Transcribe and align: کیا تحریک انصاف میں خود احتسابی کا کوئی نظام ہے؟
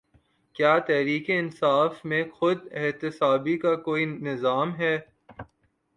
کیا 0.55 0.77
تحریک 0.79 1.29
انصاف 1.29 2.05
میں 2.05 2.23
خود 2.33 2.57
احتسابی 2.71 3.57
کا 3.57 3.75
کوئی 3.81 4.05
نظام 4.05 4.75
ہے؟ 4.75 4.97